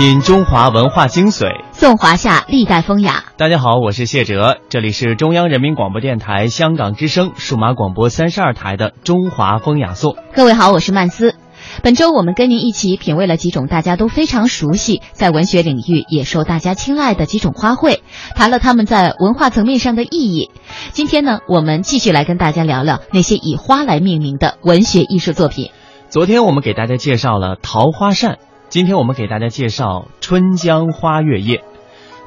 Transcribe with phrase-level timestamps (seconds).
[0.00, 3.22] 品中华文化精髓，颂华夏历代风雅。
[3.36, 10.12] 大家好，我是谢哲，这里是中央人民广播电台香港之声数码广播三十二台的《中华风雅颂》。
[10.34, 11.34] 各位好，我是曼斯。
[11.82, 17.98] 本周我们跟您一起品味了几种大家都非常熟悉，在文学领域也受大家青睐的几种花卉，
[18.34, 20.50] 谈了它们在文化层面上的意义。
[20.92, 25.70] 今天呢，我们继续来跟大家聊聊那些以花来命名的文学艺术作品。
[26.08, 28.38] 昨天我们给大家介绍了桃花扇，
[28.70, 29.84] 今天我们给大家介绍
[30.20, 31.56] 《春江花月夜》。《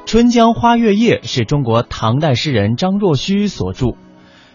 [0.04, 3.96] 春江花月夜》是中国唐代诗人张若虚所著，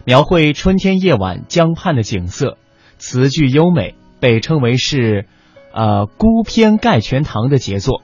[0.04, 2.58] 描绘春天夜晚江畔的景色，
[2.98, 3.96] 词句优美。
[4.20, 5.26] 被称为是，
[5.72, 8.02] 呃，孤篇盖全唐的杰作，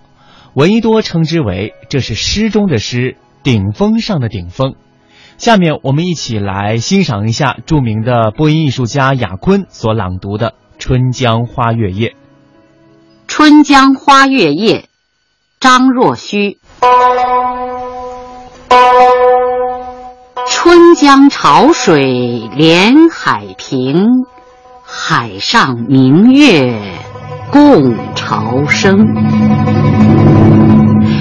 [0.55, 4.75] 闻一多称之为这是诗中的诗，顶峰上的顶峰。
[5.39, 12.09] 下面我们一起来欣赏一下著名的播音艺术家雅坤所朗读的《春江花月夜》。
[13.29, 14.79] 《春江花月夜》，
[15.61, 16.59] 张若虚。
[20.49, 24.07] 春江潮水连海平。
[24.85, 26.81] 海上明月
[27.51, 28.97] 共潮生，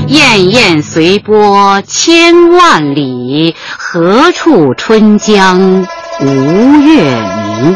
[0.07, 5.87] 滟滟随波千万里，何处春江
[6.21, 7.19] 无月
[7.63, 7.75] 明？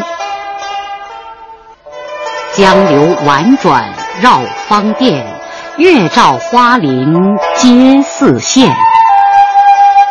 [2.53, 5.25] 江流婉转绕芳甸，
[5.77, 8.69] 月照花林皆似霰。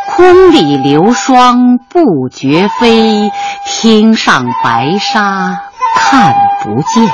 [0.06, 3.31] 空里流霜不觉飞，
[3.67, 5.61] 汀上白沙。
[5.95, 7.11] 看不见，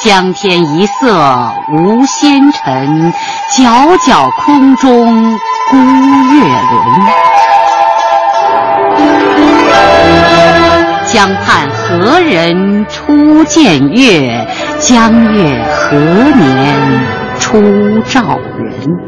[0.00, 3.12] 江天一色无纤尘，
[3.52, 5.38] 皎皎空中
[5.70, 7.06] 孤月轮。
[11.06, 14.46] 江畔何人初见月？
[14.82, 17.06] 江月何年
[17.38, 18.98] 初照人？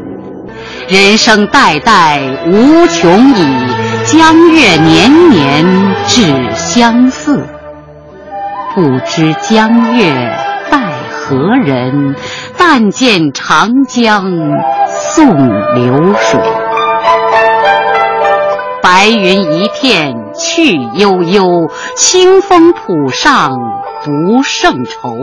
[0.87, 3.45] 人生代代无穷已，
[4.05, 5.65] 江月年年
[6.07, 7.45] 只相似。
[8.73, 10.13] 不知江月
[10.71, 10.79] 待
[11.11, 12.15] 何人？
[12.57, 14.31] 但见长江
[14.87, 15.27] 送
[15.73, 16.39] 流水。
[18.81, 23.51] 白云一片去悠悠，清风浦上
[24.05, 25.17] 不胜愁。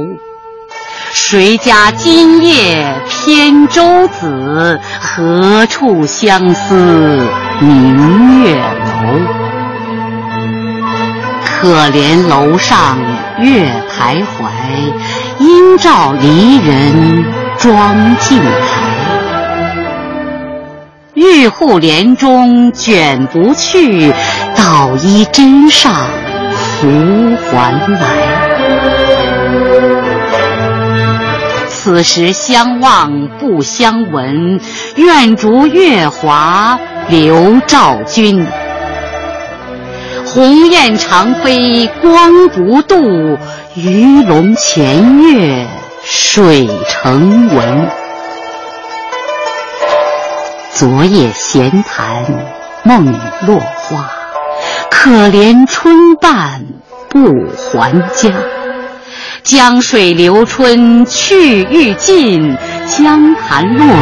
[1.14, 2.94] 谁家今夜
[3.26, 4.80] 扁舟子？
[4.98, 7.28] 何处相思
[7.60, 9.20] 明月楼？
[11.44, 12.96] 可怜楼上
[13.38, 14.48] 月徘徊，
[15.38, 17.26] 应照离人
[17.58, 18.48] 妆镜台。
[21.12, 24.14] 玉户帘中卷不去，
[24.56, 25.94] 捣衣砧上
[26.80, 28.51] 拂还来。
[31.84, 34.60] 此时相望不相闻，
[34.94, 36.78] 愿逐月华
[37.08, 38.46] 流照君。
[40.24, 43.36] 鸿雁长飞光不度，
[43.74, 45.66] 鱼龙潜跃
[46.04, 47.90] 水成文。
[50.70, 52.24] 昨夜闲谈
[52.84, 53.12] 梦
[53.44, 54.08] 落花，
[54.88, 56.64] 可怜春半
[57.08, 57.18] 不
[57.50, 58.30] 还家。
[59.44, 63.92] 江水流春去欲尽，江潭落月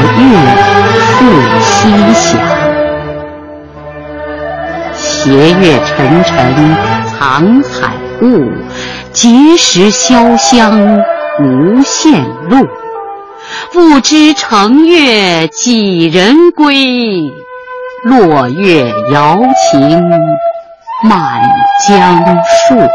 [1.16, 1.24] 复
[1.62, 2.38] 西斜。
[4.94, 8.52] 斜月沉沉藏海雾，
[9.14, 11.02] 碣石潇湘
[11.40, 12.68] 无限路。
[13.72, 17.32] 不知乘月几人归？
[18.04, 19.38] 落月摇
[19.70, 20.00] 情
[21.02, 21.42] 满
[21.88, 22.24] 江
[22.68, 22.74] 树。《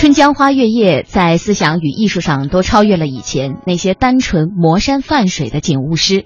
[0.00, 6.24] 春江花月夜》在思想与艺术上都超越了以前那些单纯磨山泛水的景物诗，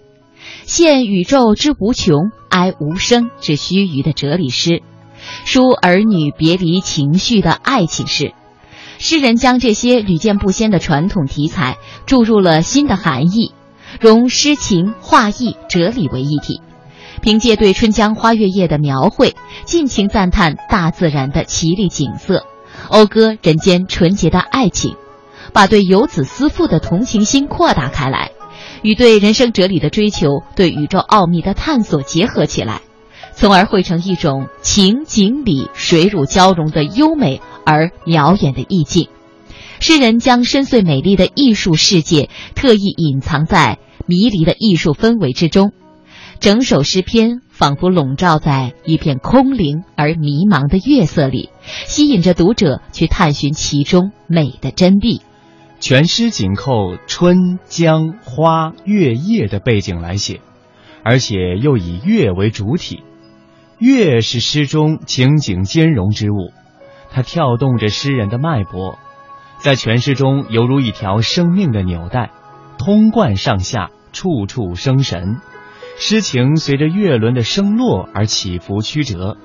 [0.65, 4.81] 现宇宙之无穷，哀无声之须臾的哲理诗，
[5.45, 8.33] 抒儿女别离情绪的爱情诗。
[8.99, 11.77] 诗人将这些屡见不鲜的传统题材
[12.07, 13.55] 注入了新的含义，
[13.99, 16.61] 融诗情、画意、哲理为一体，
[17.23, 19.35] 凭借对《春江花月夜》的描绘，
[19.65, 22.47] 尽情赞叹大自然的绮丽景色。
[22.89, 24.97] 讴歌人间纯洁的爱情，
[25.53, 28.33] 把对游子思妇的同情心扩大开来，
[28.83, 32.83] 与对人生哲理的追求、对宇宙奥秘的探索结合起来，
[33.35, 39.09] 从而汇成一种情景里水乳交融的优美而渺远的意境。
[39.81, 45.73] 诗人将深邃美丽的艺术世界特意隐藏在迷离的艺术氛围之中，
[46.41, 51.49] 整首诗篇仿佛笼罩在一片空灵而迷茫的月色里，
[51.87, 55.23] 吸引着读者去探寻其中美的真谛。
[55.81, 60.41] 全诗紧扣春江花月夜的背景来写，
[61.03, 63.03] 而且又以月为主体。
[63.79, 66.53] 月是诗中情景兼容之物，
[67.11, 68.99] 它跳动着诗人的脉搏，
[69.59, 72.31] 在全诗中犹如一条生命的纽带，
[72.79, 75.39] 通贯上下，处处生神。
[75.97, 79.37] 诗情随着月轮的升落而起伏曲折，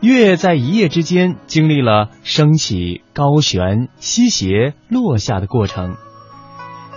[0.00, 5.96] 月在一夜之间经历了升起、高悬、西斜、落下的过程。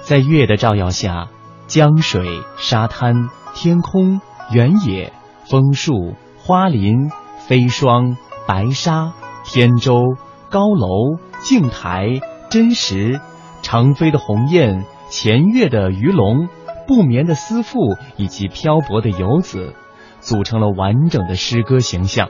[0.02, 1.30] 在月的照耀下，
[1.68, 4.22] 江水、沙滩、天空、
[4.52, 5.14] 原野、
[5.46, 7.10] 枫树、花林、
[7.48, 8.16] 飞霜、
[8.48, 9.14] 白沙、
[9.46, 10.02] 天舟、
[10.50, 13.20] 高楼、镜台、真实、
[13.62, 16.48] 长飞的鸿雁、潜跃的鱼龙。
[16.88, 19.76] 不眠的思妇以及漂泊的游子，
[20.20, 22.30] 组成了完整的诗歌形象，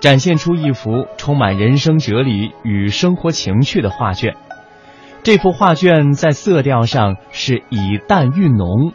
[0.00, 4.34] 展现出一幅充满人生哲理与生活情趣的画卷。
[5.22, 8.92] 这幅画卷在色调上是以淡蕴浓，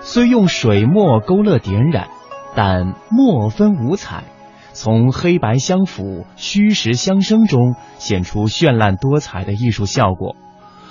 [0.00, 2.08] 虽用水墨勾勒点染，
[2.54, 4.24] 但墨分五彩，
[4.72, 10.36] 从黑白相辅、虚实相生中显出绚烂多彩的艺术效果，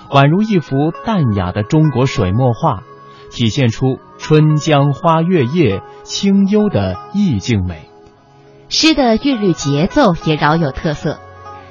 [0.09, 2.83] 宛如一幅淡雅的中国水墨画。
[3.31, 7.89] 体现出春江花月夜清幽的意境美。
[8.69, 11.19] 诗的韵律节奏也饶有特色，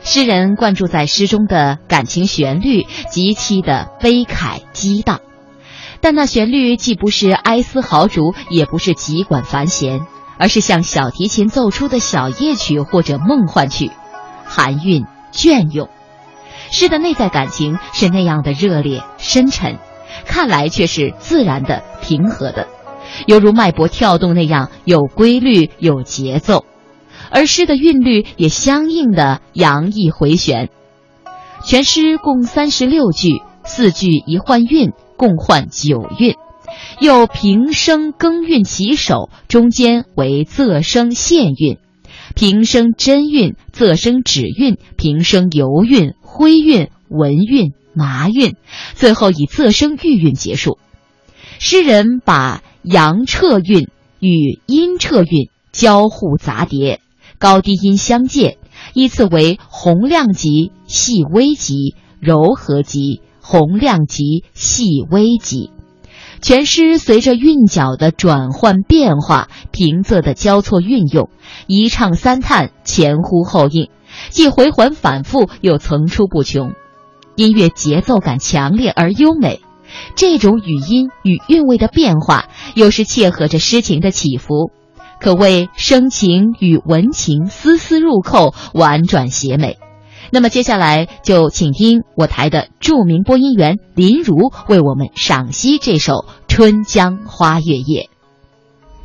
[0.03, 5.21] 诗人灌注在诗中的感情旋律极其的悲慨激荡，
[6.01, 10.01] 但那旋律既不是哀思豪竹，也不是急管繁弦，
[10.39, 13.93] 而是像小提琴奏出的小夜曲或者梦幻曲，
[14.45, 15.89] 含韵隽永。
[16.71, 19.79] 诗的内在感情是那样的热烈深沉。
[20.25, 22.69] 看来却是自然的、平和的，
[23.27, 26.65] 犹如脉搏跳动那样有规律、有节奏，
[27.31, 30.69] 而诗的韵律也相应的洋溢回旋。
[31.65, 36.37] 全诗共三十六句，四句一换韵，共换九韵，
[37.01, 41.79] 又平声更韵起首，中间为仄声线韵，
[42.35, 47.73] 平声真韵、仄声止韵、平声游韵、徽韵、文韵。
[47.95, 48.57] 麻韵，
[48.95, 50.79] 最后以仄声玉韵结束。
[51.59, 53.89] 诗人把阳彻韵
[54.21, 57.01] 与阴彻韵交互杂叠，
[57.39, 58.59] 高低音相间，
[58.95, 65.71] 依次为洪亮级、细微级、柔和级、洪亮级、细微级。
[66.41, 71.31] 全诗随着韵脚的转换变化，平仄的交错运用，
[71.67, 73.91] 一唱三叹，前呼后应，
[74.31, 76.75] 既回环反复，又层出不穷。
[77.39, 79.61] 音乐节奏感强烈而优美，
[80.17, 84.73] 这种语音与韵味的变化，又是切合着诗情的起伏，
[85.21, 89.79] 可谓声情与文情丝丝入扣，婉转写美。
[90.33, 96.15] 那么接下来就请听我台的著名播音员林如为我们赏析这首
[96.49, 98.11] 《春江花月夜》。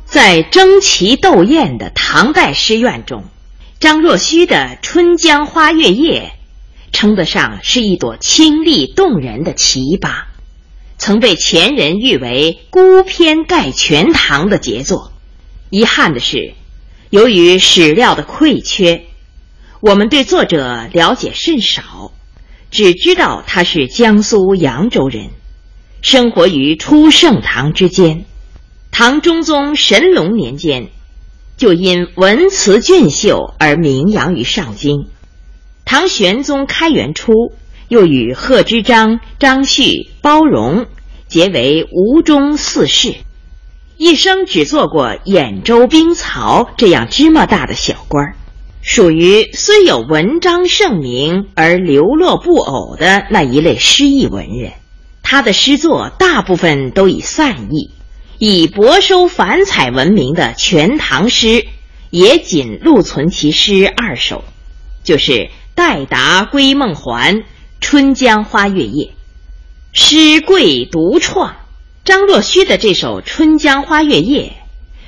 [0.06, 3.22] 在争奇斗艳的唐代诗苑中，
[3.78, 6.32] 张若虚的《春江花月夜》。
[6.94, 10.22] 称得上是一朵清丽动人的奇葩，
[10.96, 15.12] 曾被前人誉为孤篇盖全唐的杰作。
[15.68, 16.54] 遗憾的是，
[17.10, 19.04] 由于史料的匮缺，
[19.80, 22.12] 我们对作者了解甚少，
[22.70, 25.30] 只知道他是江苏扬州人，
[26.00, 28.24] 生活于初盛唐之间。
[28.92, 30.90] 唐中宗神龙年间，
[31.56, 35.08] 就因文辞俊秀而名扬于上京。
[35.96, 37.52] 唐玄宗开元初，
[37.86, 40.86] 又与贺知章、张旭、包容
[41.28, 43.14] 结为吴中四世，
[43.96, 48.36] 一生只做过兖州兵曹这样芝麻大的小官儿，
[48.82, 54.72] 属于虽有文章盛名而流落不偶的那一类诗意文人。
[55.22, 57.92] 他的诗作大部分都以散佚，
[58.40, 61.46] 以博收繁彩闻名的《全唐诗》，
[62.10, 64.42] 也仅录存其诗二首，
[65.04, 65.50] 就是。
[65.74, 67.44] 待答归梦还，
[67.80, 69.10] 春江花月夜。
[69.92, 71.56] 诗贵独创。
[72.04, 74.42] 张若虚的这首《春江花月夜》，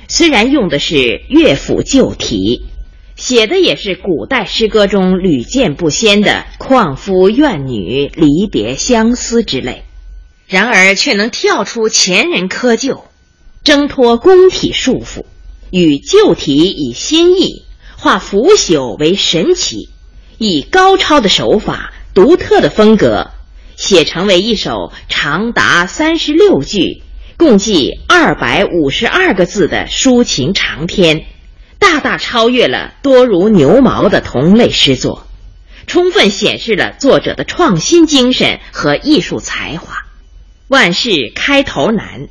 [0.07, 2.65] 虽然用的是乐府旧题，
[3.15, 9.83] 写的也是古代诗歌中屡见不鲜的旷夫怨女、离别相思之类，
[10.47, 13.03] 然而却能跳出前人窠臼，
[13.63, 15.23] 挣脱宫体束缚，
[15.69, 17.63] 与旧题以新意，
[17.95, 19.89] 化腐朽为神奇。
[20.37, 23.31] 以高超的手法、独特的风格，
[23.75, 27.01] 写成为一首长达三十六句、
[27.37, 31.25] 共计二百五十二个字的抒情长篇，
[31.79, 35.27] 大大超越了多如牛毛的同类诗作，
[35.87, 40.05] 充分显示了作者的创新精神和艺术才华。
[40.67, 42.27] 万事开头难，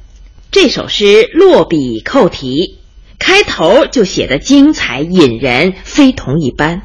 [0.50, 2.78] 这首诗落笔扣题，
[3.18, 6.82] 开头就写得精彩引人，非同一般。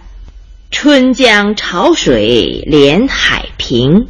[0.72, 4.08] 春江潮水连海平，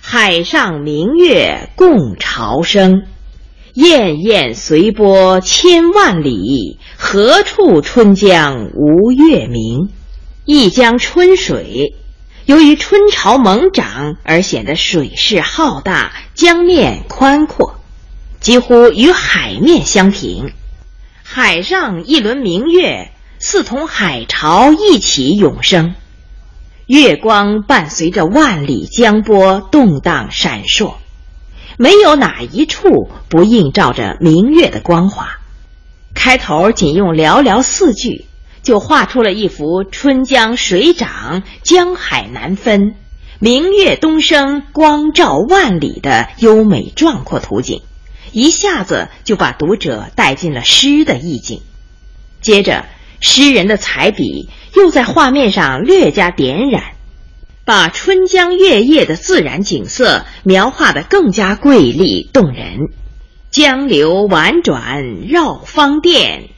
[0.00, 3.02] 海上明月共潮生。
[3.74, 9.90] 滟滟随波千万里，何处春江无月明？
[10.46, 11.94] 一江春水，
[12.46, 17.78] 由于春潮猛涨而显得水势浩大，江面宽阔，
[18.40, 20.52] 几乎与海面相平。
[21.22, 23.10] 海上一轮明月，
[23.46, 25.94] 似同海潮一起涌生，
[26.86, 30.94] 月光伴随着万里江波动荡闪烁。
[31.76, 35.40] 没有哪一处不映照着明月的光华。
[36.14, 38.24] 开头仅用寥寥四句，
[38.62, 42.94] 就画出了一幅春江水涨、江海难分、
[43.40, 47.82] 明月东升、光照万里的优美壮阔图景，
[48.32, 51.60] 一下子就把读者带进了诗的意境。
[52.40, 52.86] 接着，
[53.26, 56.92] 诗人的彩笔又在画面上略加点染。
[57.64, 62.90] 把春江月夜的自然景色描画得更加瑰丽动人。
[63.50, 66.50] 江流婉转绕芳甸，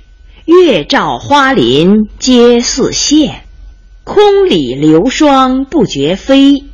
[0.44, 3.30] 月照花林皆似霰。
[4.02, 6.64] 空里流霜不觉飞，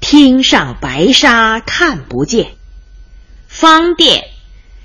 [0.00, 2.52] 汀上白沙看不见。
[3.48, 4.24] 芳甸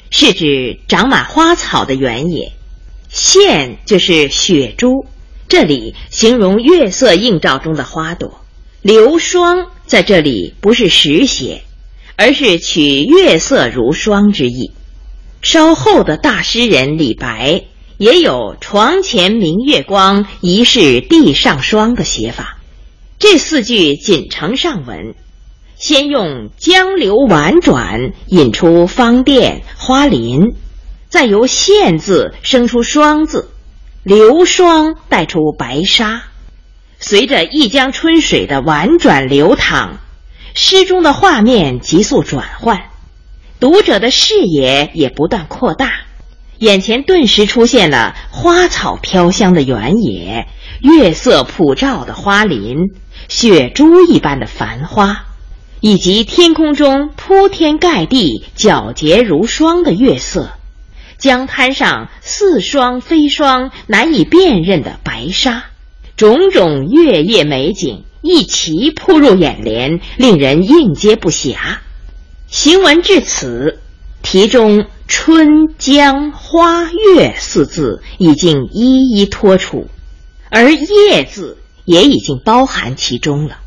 [0.10, 2.52] 是指长满花草的原野，
[3.12, 5.06] 霰就是雪珠，
[5.48, 8.42] 这里形容月色映照中的花朵。
[8.82, 11.64] 流霜在这里不是实写，
[12.16, 14.72] 而是取月色如霜之意。
[15.42, 17.64] 稍后的大诗人李白
[17.98, 22.60] 也有“床前明月光，疑是地上霜”的写法。
[23.20, 25.16] 这四句仅承上文，
[25.76, 30.54] 先用江流婉转引出芳甸花林，
[31.10, 33.50] 再由县字生出霜字，
[34.04, 36.24] 流霜带出白沙。
[37.00, 40.00] 随着一江春水的婉转流淌，
[40.54, 42.90] 诗中的画面急速转换，
[43.60, 45.92] 读者的视野也不断扩大，
[46.58, 50.48] 眼前顿时出现了花草飘香的原野、
[50.82, 52.78] 月色普照的花林、
[53.30, 55.26] 雪珠一般的繁花，
[55.80, 60.57] 以及天空中铺天盖地、皎洁如霜的月色，
[61.18, 65.66] 江滩上似霜非霜、难以辨认的白沙。
[66.16, 71.56] 种种月夜美景一齐扑入眼帘，令人应接不暇。
[72.48, 73.80] 行文至此，
[74.24, 79.88] 题中“春江花月”四字已经一一托出，
[80.50, 83.60] 而“夜”字也已经包含其中了。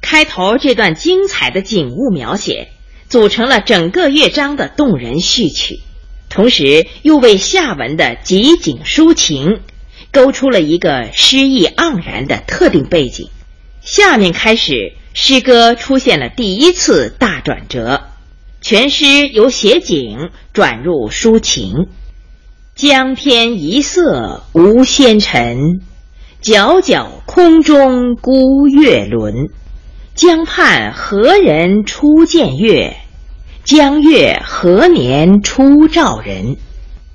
[0.00, 2.68] 开头这段精彩的景物描写，
[3.08, 5.80] 组成了整个乐章的动人序曲，
[6.36, 9.62] 同时又为下文的集景抒情。
[10.12, 13.28] 勾出了一个诗意盎然的特定背景，
[13.82, 18.04] 下面开始诗歌出现了第一次大转折，
[18.62, 21.88] 全诗由写景转入抒情。
[22.74, 25.80] 江天一色无纤尘，
[26.42, 29.48] 皎皎空中孤月轮。
[30.14, 32.96] 江畔何人初见月？
[33.66, 36.56] 江月何年初照人？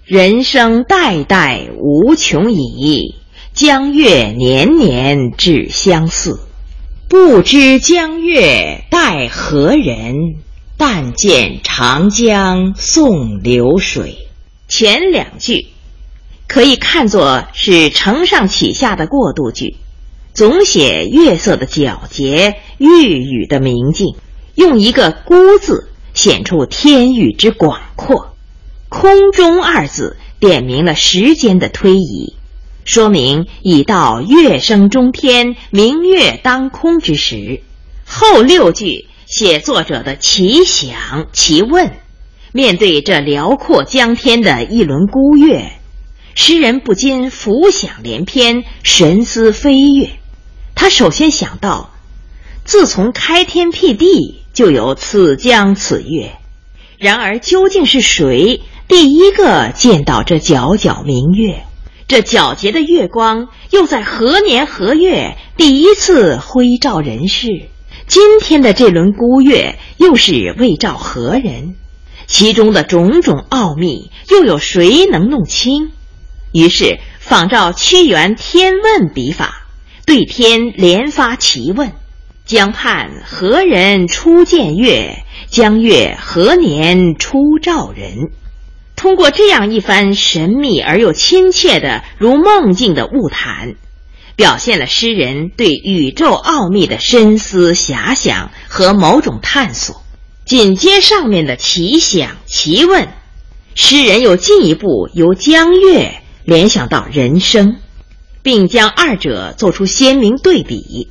[0.04, 3.16] 人生代代无穷已，
[3.54, 6.42] 江月年年只相似。
[7.08, 10.14] 不知江月待何人？
[10.78, 14.18] 但见长江送流水。
[14.68, 15.68] 前两句
[16.50, 19.78] 可以看作是承上启下的过渡句，
[20.34, 24.16] 总写月色的皎洁、玉宇的明净，
[24.56, 28.36] 用一个“孤”字显出天域之广阔。
[28.90, 32.36] 空中二字点明了时间的推移，
[32.84, 37.62] 说明已到月升中天、明月当空之时。
[38.06, 41.94] 后六句写作者的奇想奇问，
[42.52, 45.72] 面对这辽阔江天的一轮孤月，
[46.36, 50.10] 诗人不禁浮想联翩、神思飞跃。
[50.76, 51.94] 他首先想到，
[52.66, 56.34] 自从开天辟地就有此江此月，
[56.98, 58.62] 然而究竟是谁？
[58.88, 61.64] 第一个见到这皎皎明月，
[62.08, 67.48] 这皎洁的月光又在何年何月第一次辉照人世？
[68.08, 71.76] 今天的这轮孤月又是为照何人？
[72.28, 75.92] 其中的种种奥秘，又有谁能弄清？
[76.52, 79.66] 于是仿照屈原《天问》笔法，
[80.06, 81.94] 对天连发奇问
[82.46, 85.24] ：“江畔何人初见月？
[85.50, 88.32] 江月何年初照人？”
[88.96, 93.76] 通过这样一番神秘而又亲切的如梦境的物谈，
[94.36, 100.04] 表现了诗人对宇宙奥秘的深思遐想和某种探索。
[100.46, 103.08] 紧接上面的奇想奇问，
[103.76, 107.78] 诗人又进一步由江月联想到人生，
[108.44, 111.10] 并将二者做出鲜明对比。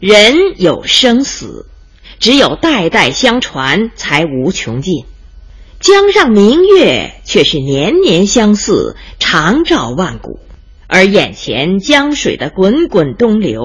[0.00, 1.66] 人有生死，
[2.20, 5.06] 只有代代相传，才无穷尽；
[5.80, 10.38] 江上明月却是年年相似，常照万古。
[10.86, 13.60] 而眼前江水的滚滚东流，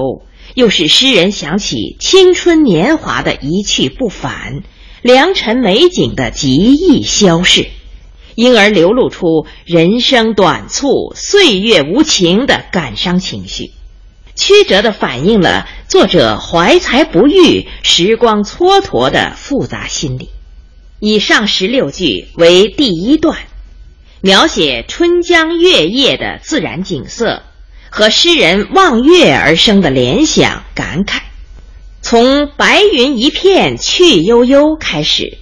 [0.54, 4.64] 又使诗人想起青春年华的一去不返。
[5.02, 7.68] 良辰美景的极易消逝，
[8.34, 13.70] 因而流露出人生短促、岁月无情的感伤情绪，
[14.34, 20.30] 曲折地反映了作者怀才不遇、时光蹉跎的复杂心理。
[21.00, 23.38] 以上十六句为第一段，
[24.20, 27.42] 描写春江月夜的自然景色
[27.90, 31.20] 和诗人望月而生的联想感慨。
[32.00, 35.38] 从白云一片去悠悠开始，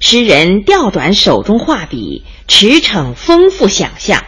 [0.00, 4.24] 诗人调转手中画笔，驰骋丰富想象，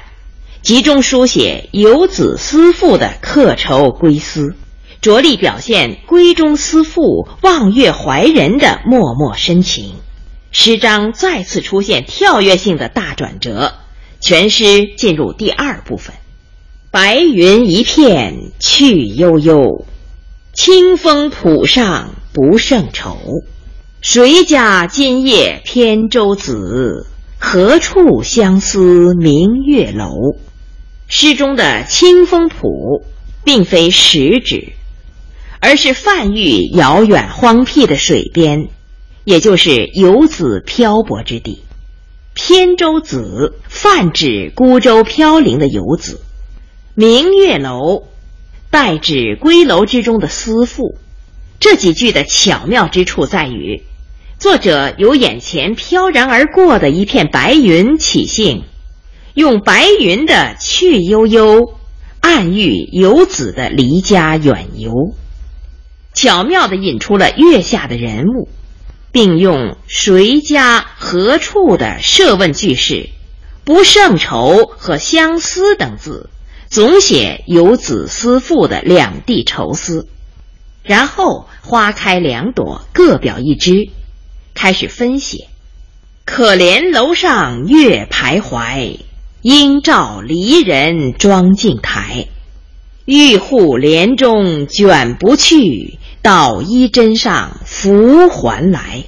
[0.67, 4.57] 集中书写游子思妇的客愁归思，
[5.01, 9.95] 着力表现闺中思妇望月怀人的脉脉深情。
[10.51, 13.75] 诗章再次出现跳跃性的大转折，
[14.21, 16.17] 全诗进入第二部分。
[16.91, 19.87] 白云一片去悠悠。
[20.53, 23.17] 清风浦上不胜愁，
[24.01, 27.07] 谁家今夜扁舟子？
[27.39, 30.09] 何处相思明月楼？
[31.09, 33.05] 诗中的清风浦，
[33.45, 34.73] 并非实指，
[35.61, 38.69] 而是泛喻遥远荒僻的水边，
[39.25, 41.63] 也就是游子漂泊之地。
[42.35, 46.21] 扁舟子泛指孤舟飘零的游子，
[46.95, 48.05] 明月楼。
[48.69, 50.99] 代指归楼之中的思妇，
[51.61, 53.85] 这几句的巧妙之处在于，
[54.39, 58.65] 作者由眼前飘然而过的一片白云起兴，
[59.37, 61.75] 用白云的去悠悠，
[62.21, 64.91] 暗喻游子的离家远游，
[66.15, 68.49] 巧妙地引出了月下的人物，
[69.13, 73.11] 并用谁家何处的设问句式，
[73.63, 76.31] 不胜愁和相思等字。
[76.71, 80.09] 总写游子思妇的两地愁思，
[80.83, 83.91] 然后花开两朵，各表一枝，
[84.55, 85.49] 开始分写。
[86.25, 88.99] 可怜楼上月徘徊，
[89.49, 92.27] 应照离人妆镜台。
[93.05, 99.05] 玉户帘中卷不去，捣衣砧上拂还来。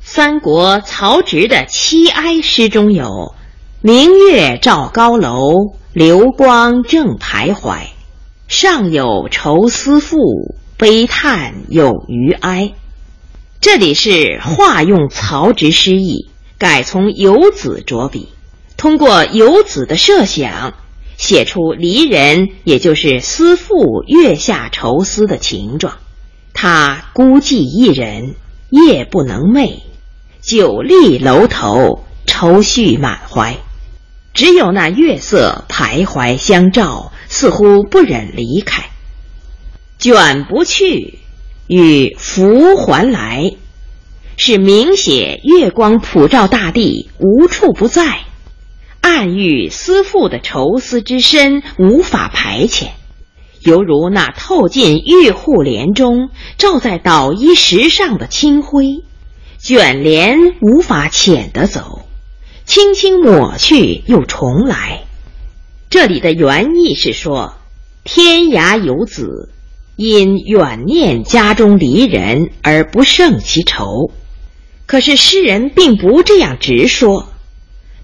[0.00, 3.36] 三国曹植的七哀诗中有
[3.80, 5.76] “明月照高楼”。
[5.94, 7.82] 流光正徘徊，
[8.48, 10.18] 上有愁思妇，
[10.76, 12.72] 悲叹有余哀。
[13.60, 18.28] 这里是化用曹植诗意，改从游子着笔，
[18.86, 20.74] 通过游子的设想，
[21.16, 25.96] 写出离人，也就是思妇月下愁思的情状。
[26.54, 28.36] 他孤寂一人，
[28.70, 29.80] 夜不能寐，
[30.40, 33.56] 久立楼头，愁绪满怀。
[34.32, 38.84] 只有那月色徘徊相照，似乎不忍离开。
[39.98, 41.18] 卷不去
[41.66, 43.50] 与拂还来，
[44.36, 48.20] 是明写月光普照大地，无处不在，
[49.06, 52.88] 暗喻思妇的愁思之深无法排遣，
[53.60, 59.04] 犹如那透进玉户帘中，照在捣衣石上的清辉，
[59.58, 62.00] 卷帘无法遣得走。
[62.64, 65.04] 轻轻抹去又重来，
[65.88, 67.54] 这里的原意是说，
[68.02, 69.52] 天涯游子
[69.94, 74.10] 因远念家中离人而不胜其愁。
[74.84, 77.28] 可是诗人并不这样直说，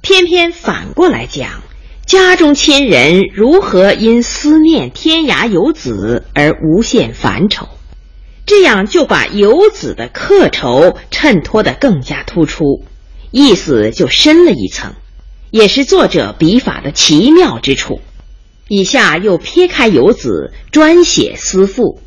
[0.03, 1.63] 偏偏反过来讲，
[2.07, 7.69] 家中亲人如何因思念天涯游子而无限烦愁，
[8.45, 12.85] 这样就把游子的客愁衬托得更加突出。
[13.31, 14.95] 意思就深了一层，
[15.53, 18.01] 也是作者笔法的奇妙之处。
[18.67, 22.01] 以下又撇开游子，专写思妇。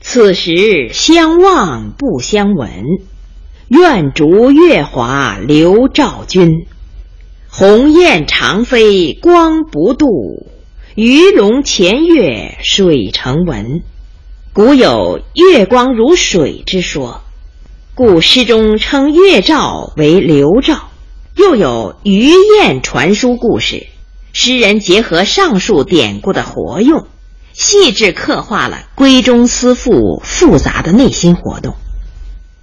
[0.00, 2.70] 此时相望不相闻，
[3.68, 6.66] 愿逐月华流照君。
[7.58, 10.46] 鸿雁长飞光不度，
[10.94, 13.82] 鱼龙潜跃水成文。
[14.52, 17.22] 古有月光如水之说，
[17.96, 20.88] 故诗中称月照为流照。
[21.34, 23.88] 又有鱼雁传书故事，
[24.32, 27.08] 诗人结合上述典故的活用，
[27.54, 31.74] 细致刻画了闺中思妇复杂的内心活动。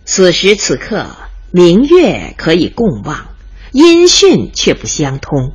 [0.05, 1.07] 此时此刻，
[1.51, 3.34] 明月可以共望，
[3.75, 5.51] 音讯却不相通。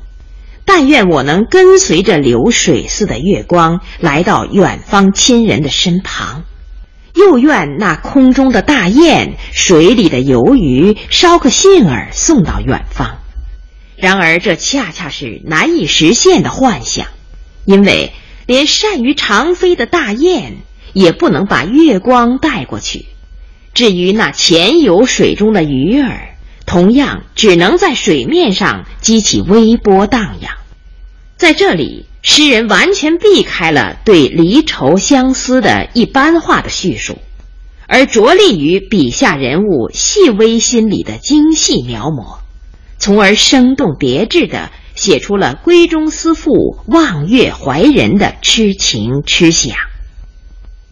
[0.66, 6.42] 但愿我能跟随着流水似的月光，来到远方亲人的身旁；
[7.14, 13.16] 又愿那空中的大雁、水里的游鱼，捎个信儿送到远方。
[13.96, 17.06] 然而，这恰恰是难以实现的幻想，
[17.64, 18.12] 因为
[18.44, 20.58] 连善于长飞的大雁
[20.92, 23.06] 也不能把月光带过去。
[23.72, 26.29] 至于那潜游水中的鱼儿，
[26.70, 30.52] 同样只能在水面上激起微波荡漾。
[31.36, 37.18] 在这里，诗人完全避开了对离愁相思的一般化的叙述，
[37.88, 42.38] 而着力于笔下人物细微心理的精细描摹，
[43.00, 49.74] 从而生动别致地写出了闺中思妇望月怀人的痴情痴想。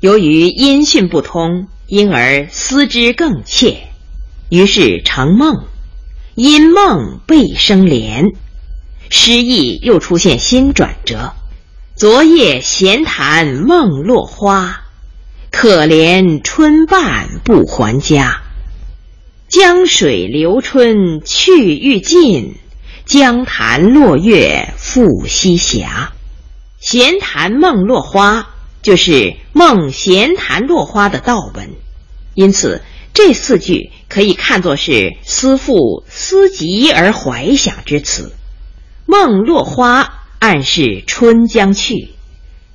[0.01, 1.69] 由于音讯不通。
[1.91, 3.88] 因而思之更切，
[4.49, 5.65] 于是成梦，
[6.35, 8.35] 因梦倍生怜。
[9.11, 11.33] 诗意又出现新转折。
[11.97, 14.83] 昨夜闲谈梦落花，
[15.51, 18.43] 可怜春半不还家。
[19.49, 22.55] 江水流春去欲尽，
[23.05, 25.89] 江潭落月复西斜。
[26.81, 28.49] 闲谈梦落花。
[28.81, 31.73] 就是梦闲谈落花的道文，
[32.35, 32.81] 因此
[33.15, 38.33] 这四句可以看作是思妇思极而怀想之词。
[39.07, 42.11] 梦落花暗示春将去，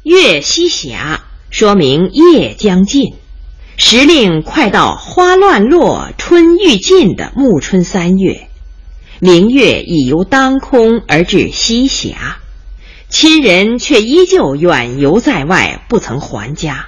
[0.04, 0.98] 月西斜
[1.50, 3.14] 说明夜将近，
[3.78, 8.50] 时令快到花乱落、春欲尽的暮春三月，
[9.20, 12.16] 明月已由当空而至西斜。
[13.10, 16.88] 亲人却依旧远游在外，不曾还家，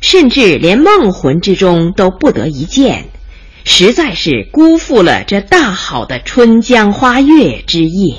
[0.00, 3.08] 甚至连梦魂之中都不得一见，
[3.64, 8.16] 实在是辜负了这大好的春江花月之夜。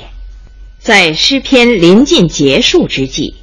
[0.78, 3.36] 在诗篇临近结束之际，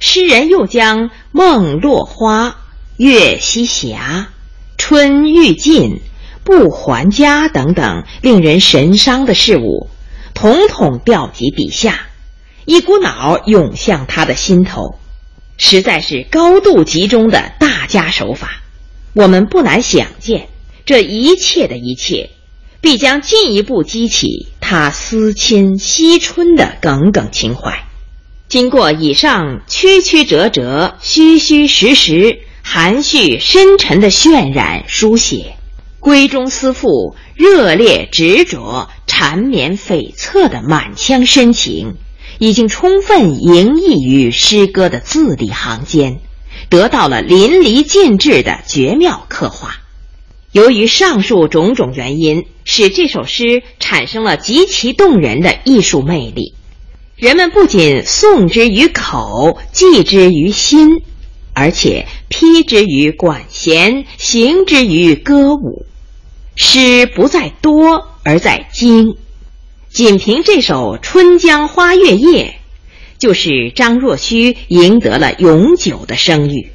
[0.00, 2.56] 诗人又将梦落花、
[2.96, 3.98] 月西斜、
[4.76, 6.00] 春欲尽、
[6.44, 9.88] 不还家等等令人神伤的事物，
[10.34, 12.00] 统统调集笔下。
[12.66, 14.98] 一股脑涌向他的心头，
[15.58, 18.62] 实在是高度集中的大家手法。
[19.12, 20.48] 我们不难想见，
[20.86, 22.30] 这一切的一切，
[22.80, 27.84] 必将进一步激起他思亲惜春的耿耿情怀。
[28.48, 35.56] 经过以上曲曲折折、虚虚实实、含蓄深沉的渲染书写，
[36.00, 41.96] 闺中思妇热烈执着、缠绵悱恻的满腔深情。
[42.38, 46.20] 已经充分盈溢于诗歌的字里行间，
[46.68, 49.76] 得到了淋漓尽致的绝妙刻画。
[50.52, 56.54] 由于上述种种原因，使这首诗产生了极其动人的艺术魅力。
[57.16, 61.02] 人们不仅诵之于口，记之于心，
[61.52, 65.84] 而且披之于管弦，行之于歌舞。
[66.54, 69.16] 诗不在多，而在精。
[69.90, 72.44] 仅凭这首《春江花月夜》，
[73.18, 76.72] 就是张若虚赢得了永久的声誉。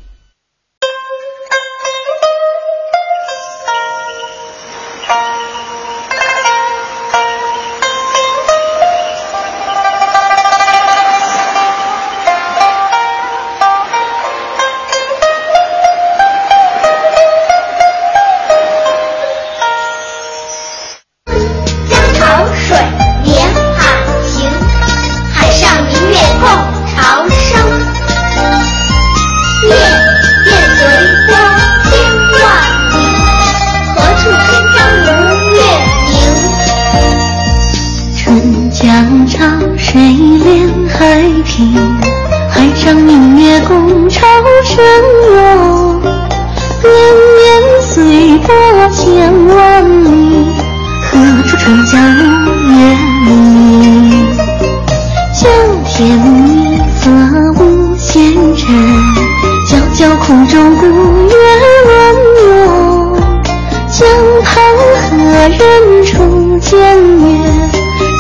[66.74, 67.70] 初见月，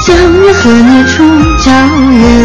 [0.05, 1.23] 江月何年初
[1.57, 2.42] 照人？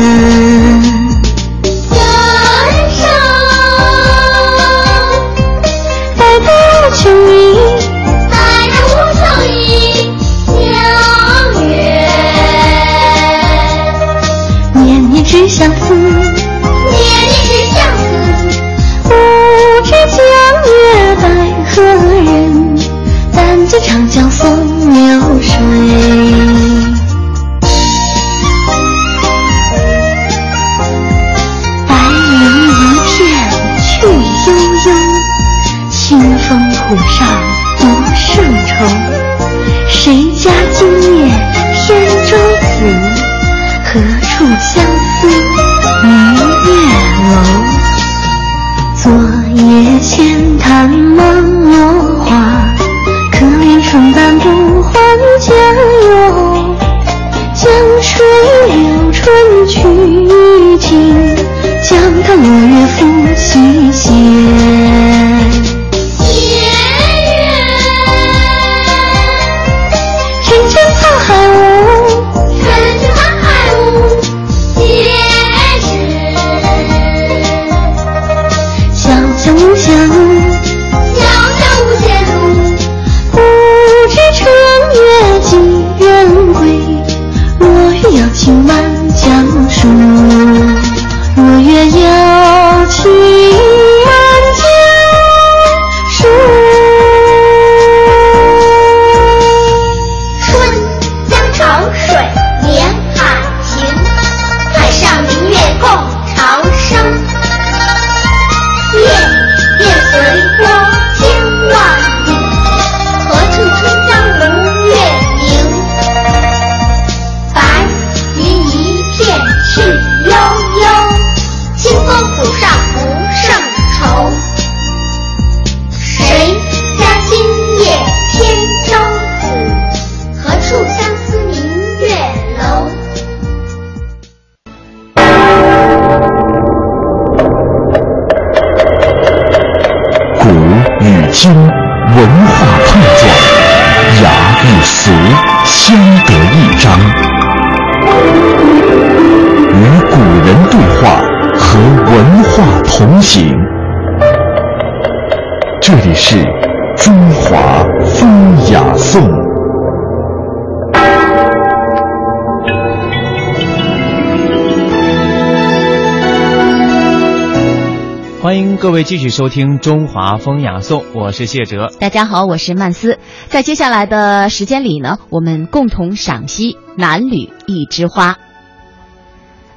[169.09, 171.91] 继续收听《中华风雅颂》，我是谢哲。
[171.99, 173.19] 大家好，我是曼斯。
[173.49, 178.33] 在接下来的时间里呢，我们共同赏析《南吕一枝花》。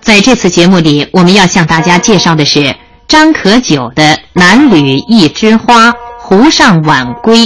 [0.01, 2.75] 在这次节目里，我们要向大家介绍的是
[3.07, 7.45] 张可久的《南吕一枝花·湖上晚归》。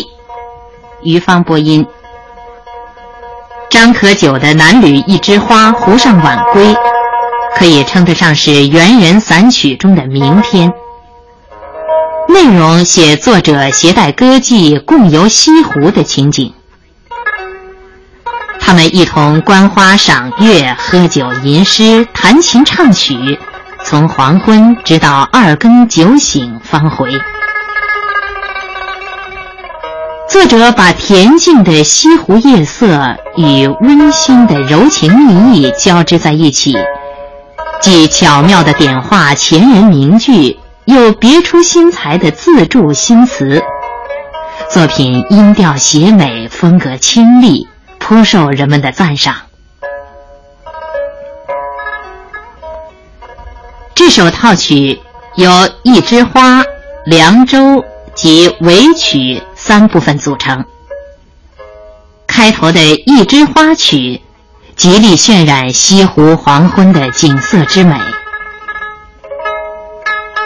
[1.03, 1.85] 于芳播音。
[3.69, 6.65] 张可久的《南吕一枝花·湖上晚归》，
[7.55, 10.73] 可以称得上是元人散曲中的名篇。
[12.27, 16.53] 内容写作者携带歌妓共游西湖的情景。
[18.59, 23.39] 他们一同观花赏月、喝酒吟诗、弹琴唱曲，
[23.83, 27.11] 从黄昏直到二更酒醒方回。
[30.27, 36.75] 作者把恬静的西湖夜色与温馨的柔情蜜意交织在一起，
[37.81, 43.63] 既巧妙地点化前人名句，又别出心裁的自助新词。
[44.69, 47.67] 作品音调写美，风格清丽。
[47.97, 49.35] 颇受人们的赞赏。
[53.95, 54.99] 这首套曲
[55.33, 55.49] 由
[55.81, 56.61] 《一枝花》
[57.05, 57.57] 《凉州》
[58.13, 60.65] 及尾曲三部分组成。
[62.27, 64.21] 开头的一枝花曲，
[64.75, 67.99] 极力渲染西湖黄昏的景色之美。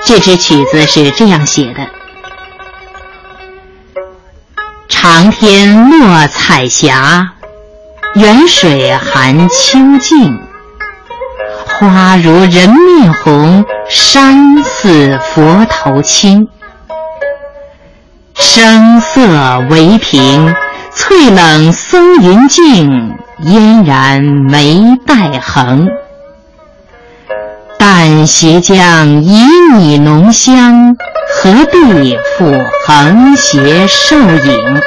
[0.05, 1.87] 这支曲子是这样写的：
[4.87, 7.33] 长天落彩霞。
[8.15, 10.41] 远水含秋静，
[11.67, 16.47] 花如人面红，山似佛头青。
[18.33, 20.55] 声色为平，
[20.91, 25.87] 翠冷松云静，嫣然眉黛横。
[27.81, 29.41] 但斜江已
[29.77, 30.97] 拟浓香
[31.31, 32.51] 何必复
[32.85, 34.81] 横斜瘦影？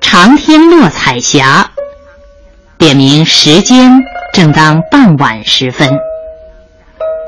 [0.00, 1.70] 长天落彩霞
[2.78, 4.00] 点名时间
[4.32, 6.00] 正当傍晚时分。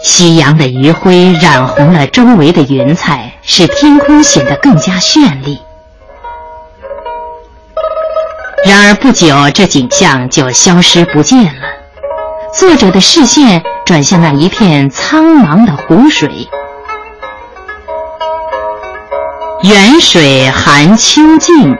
[0.02, 5.60] 夕阳的余晖染红了周围的云彩使天空显得更加绚丽。
[8.62, 11.62] 然而不久，这景象就消失不见了。
[12.52, 16.48] 作者的视线转向那一片苍茫的湖水。
[19.62, 21.76] 远水含秋静，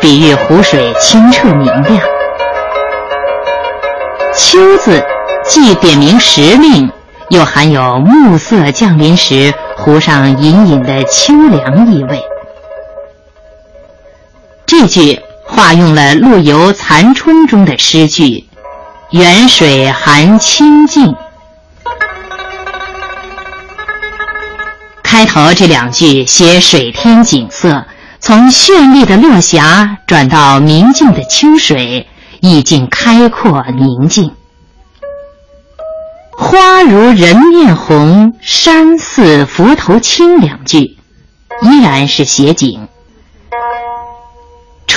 [0.00, 2.00] 比喻湖水清澈明亮。
[4.34, 5.04] 秋字
[5.44, 6.90] 既点明时令，
[7.28, 12.22] 又含有暮色降临时湖上隐隐的秋凉意味。
[14.66, 18.44] 这句化用了陆游《残春》中的诗句
[19.10, 21.16] ：“远水含清静。”
[25.02, 27.86] 开头这两句写水天景色，
[28.20, 32.06] 从绚丽的落霞转到明净的秋水，
[32.40, 34.32] 意境开阔宁静。
[36.36, 40.98] 花如人面红，山似浮头青两句，
[41.62, 42.86] 依然是写景。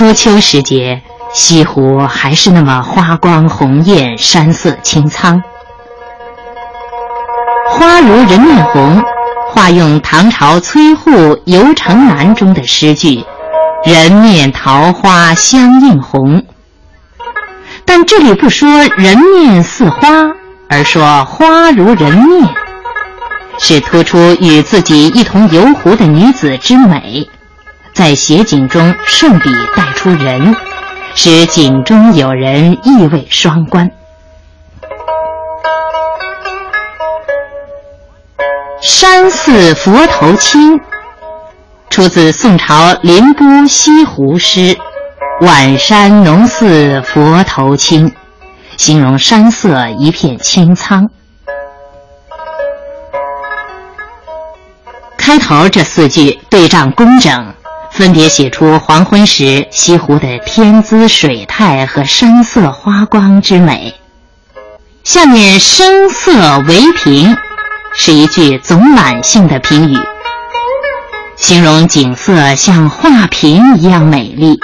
[0.02, 5.44] 初秋时节，西湖还是那么花光红艳，山色清苍。
[7.70, 9.04] 花如人面红。
[9.52, 11.12] 化用唐朝崔护
[11.46, 13.24] 《游城南》中的诗句
[13.86, 16.44] ：“人面桃花相映红。”
[17.86, 20.08] 但这里不说人面似花，
[20.68, 22.50] 而说花如人面，
[23.60, 27.30] 是突出与自己一同游湖的女子之美，
[28.04, 30.56] 在写景中顺笔带出人，
[31.14, 33.92] 使景中有人意味双关。
[38.82, 40.80] 山寺佛头青，
[41.92, 44.76] 出自宋朝林波西湖诗
[45.42, 48.12] ：“晚山浓似佛头青”，
[48.78, 51.08] 形容山色一片清苍。
[55.16, 57.54] 开头这四句对仗工整，
[57.92, 63.94] 分别写出黄昏时西湖的天姿水态和山色花光之美。
[65.04, 67.38] 下面声色为平。
[67.94, 69.98] 是一句总览性的评语，
[71.36, 74.62] 形容景色像画屏一样美丽。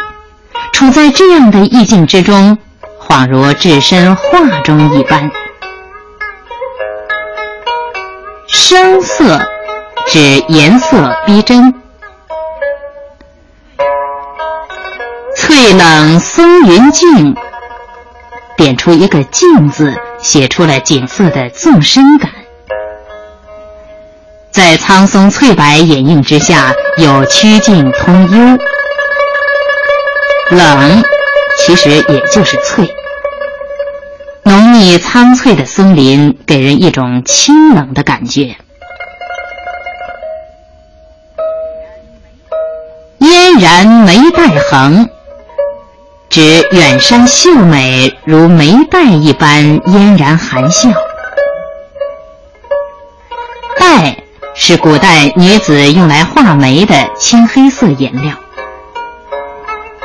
[0.72, 2.58] 处在这样的意境之中，
[3.06, 5.30] 恍如置身画中一般。
[8.48, 9.46] 声色
[10.08, 11.74] 指颜色逼真，
[15.58, 17.36] 翠冷松云静，
[18.56, 22.30] 点出一个“静”字，写出了景色的纵深感。
[24.52, 28.60] 在苍松翠柏掩映之下，有曲径通幽。
[30.56, 31.04] 冷，
[31.58, 32.96] 其实也就是翠。
[34.43, 38.56] 浓密苍翠的松林给人一种清冷的感觉。
[43.17, 45.10] 嫣然眉黛横，
[46.38, 50.88] 指远山秀美如眉黛一般嫣然含笑。
[53.80, 54.15] 黛。
[54.54, 58.34] 是古代女子用来画眉的青黑色颜料。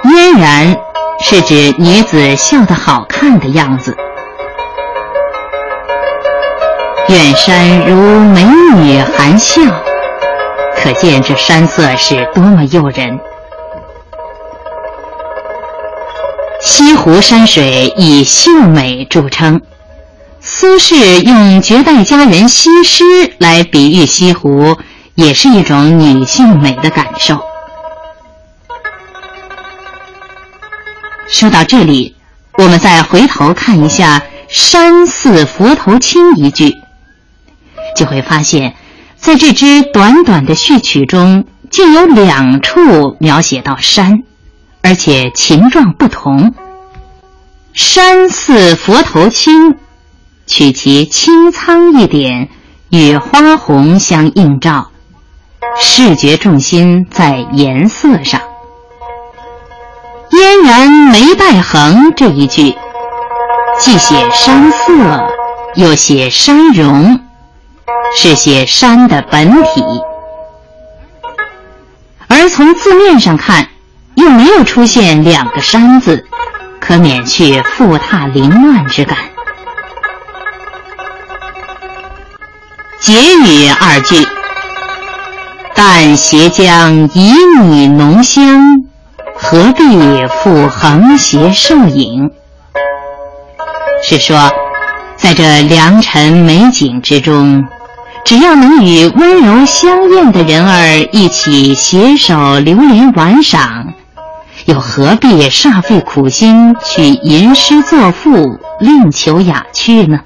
[0.05, 0.75] 嫣然
[1.21, 3.95] 是指女子笑得好看的样子。
[7.09, 8.43] 远山如美
[8.77, 9.61] 女含笑，
[10.83, 13.21] 可见这山色是多么诱人。
[16.75, 19.61] 西湖山水以秀美著称。
[20.41, 23.05] 苏轼用“绝代佳人西施”
[23.37, 24.79] 来比喻西湖，
[25.15, 27.43] 也是一种女性美的感受。
[31.29, 32.17] 说到这里，
[32.57, 36.75] 我们再回头看一下“山似佛头青”一句，
[37.95, 38.75] 就会发现，
[39.17, 44.23] 在这支短短的序曲中，竟有两处描写到山，
[44.81, 46.55] 而且情状不同。
[47.73, 49.77] “山似佛头青”。
[50.45, 52.49] 取其青苍一点，
[52.91, 54.91] 与花红相映照，
[55.81, 58.41] 视觉重心在颜色上。
[60.31, 62.75] 嫣然眉黛横这一句，
[63.79, 64.93] 既写山色，
[65.77, 67.21] 又写山容，
[68.15, 69.83] 是写山的本体。
[72.27, 73.69] 而从字面上看，
[74.17, 76.27] 又没有出现两个山字，
[76.93, 79.17] 可免去复沓凌乱之感。
[83.01, 84.17] 结语二句：
[85.75, 87.33] 但携江旖
[87.63, 88.85] 旎浓香，
[89.35, 92.31] 何必复横斜受影？
[94.03, 94.51] 是说，
[95.17, 97.65] 在这良辰美景之中，
[98.23, 103.82] 只要能与温柔相艳的人儿一起携手流连玩赏，
[104.67, 110.21] 又何必煞费苦心去吟诗作赋，另求雅趣呢？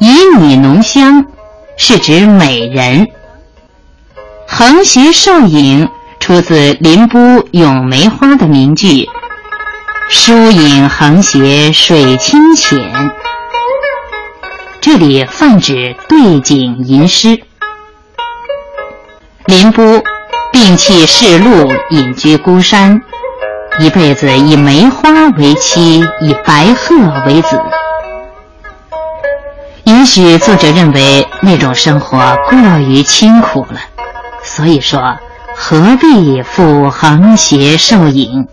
[0.00, 1.26] 旖旎浓香，
[1.76, 3.08] 是指美人。
[4.46, 5.88] 横斜瘦影
[6.20, 9.08] 出自林逋咏梅花的名句
[10.08, 13.10] ：“疏影横斜水清浅。”
[14.80, 17.40] 这里泛指对景吟诗。
[19.46, 20.02] 林逋
[20.62, 23.02] 摒弃仕路，隐居孤山，
[23.80, 26.94] 一辈子以梅花为妻，以白鹤
[27.26, 27.60] 为子。
[29.82, 32.16] 也许作者认为那种生活
[32.48, 33.80] 过于清苦了。
[34.44, 35.16] 所以说，
[35.56, 38.46] 何必赴横斜受影？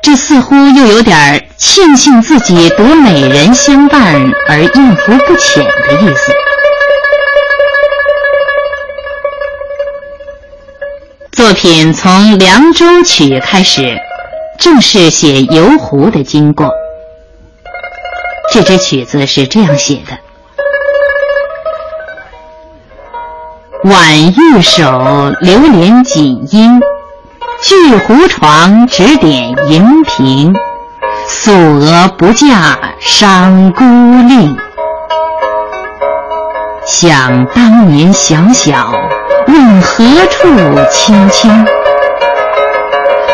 [0.00, 6.32] 这似乎又有点庆幸自己得美人相伴而应付不浅的意思。
[11.40, 13.96] 作品从《凉州曲》开始，
[14.58, 16.70] 正是写游湖的经过。
[18.52, 20.18] 这支曲子是这样写的。
[23.84, 26.68] 晚玉手，流连锦衣，
[27.62, 30.54] 巨湖床，指点银屏。
[31.26, 34.54] 素娥不嫁商孤令。
[36.84, 38.92] 想当年小小，
[39.52, 40.48] 问何处
[40.92, 41.50] 青青？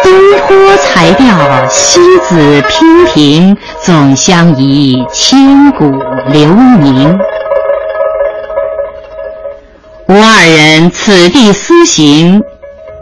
[0.03, 0.13] 东
[0.47, 5.85] 坡才调西子娉婷，总相宜千古
[6.29, 7.19] 留名。
[10.09, 12.43] 吾二人此地私行，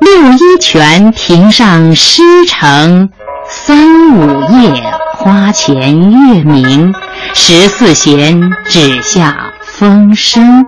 [0.01, 3.11] 六一泉亭上诗成，
[3.47, 6.93] 三五夜花前月明，
[7.33, 10.67] 十四弦指下风声。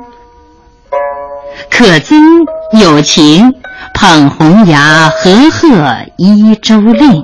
[1.78, 2.18] 可曾
[2.80, 3.52] 有情
[3.92, 5.68] 捧红牙，和贺
[6.16, 7.22] 一州令？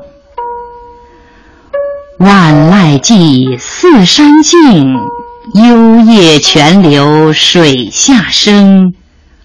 [2.18, 5.00] 万籁寂，四山静，
[5.54, 8.92] 幽夜泉流水下声。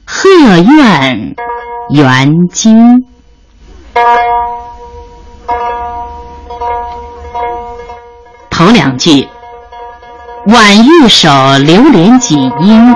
[0.04, 0.28] 鹤
[0.58, 1.36] 苑
[1.90, 3.06] 元京，
[8.50, 9.30] 头两句：
[10.48, 11.30] 晚玉手，
[11.60, 12.96] 流连锦衣，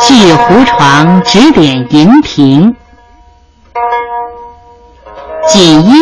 [0.00, 2.76] 去湖床，指点银屏。
[5.48, 5.94] 锦衣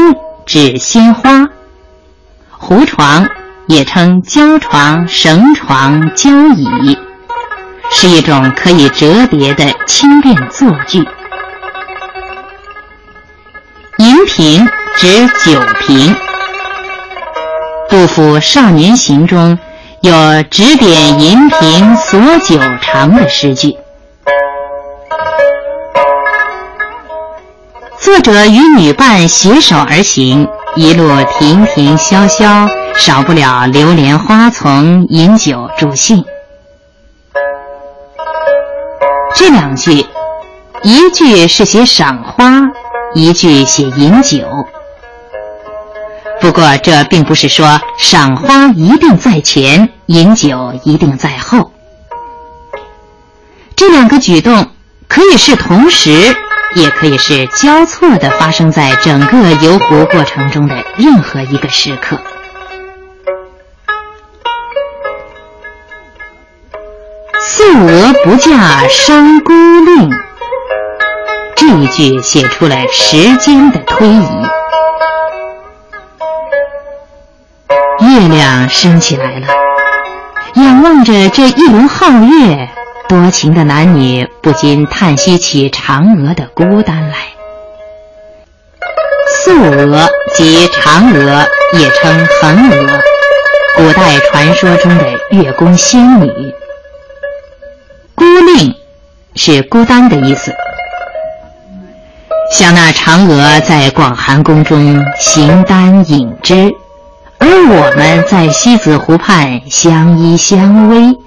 [0.44, 1.48] 指鲜花，
[2.50, 3.28] 湖床
[3.66, 6.98] 也称胶床、绳床、交椅。
[7.90, 10.98] 是一种可以折叠的轻便坐具。
[13.98, 14.66] 银瓶
[14.96, 16.16] 指酒瓶。
[17.88, 19.56] 杜甫《少年行》中
[20.00, 20.12] 有
[20.50, 23.76] “指点银瓶锁酒长”的诗句。
[28.04, 30.46] 作者与女伴携手而行，
[30.76, 36.22] 一路亭亭萧萧，少不了流连花丛、饮酒助兴。
[39.34, 40.04] 这两句，
[40.82, 42.60] 一句是写赏花，
[43.14, 44.46] 一句写饮酒。
[46.42, 51.72] 不过，这并不是说赏花一定在前，饮酒一定在后。
[53.74, 54.68] 这两个举动
[55.08, 56.36] 可以是同时，
[56.74, 62.18] 也可以是交错的发生在整个游湖过程中的任何一个时刻。
[67.40, 70.10] 素娥不嫁商孤令，
[71.54, 74.28] 这一句写出了时间的推移。
[78.00, 79.46] 月亮升起来了，
[80.54, 82.68] 仰望着这一轮皓月，
[83.08, 87.16] 多情的男女不禁叹息起嫦娥的孤单来。
[89.44, 91.46] 素娥即嫦娥，
[91.78, 93.00] 也称姮娥，
[93.76, 96.30] 古代传说中的月宫仙女。
[98.14, 98.74] 孤令
[99.34, 100.52] 是孤单的意思。
[102.52, 106.72] 像那嫦娥在广寒宫中形单影只，
[107.38, 111.18] 而我们在西子湖畔相依相偎，